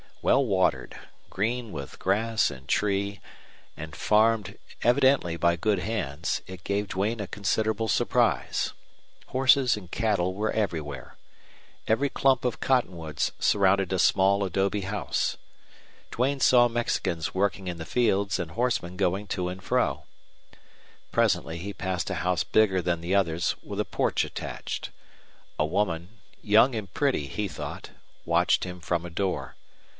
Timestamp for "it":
6.47-6.63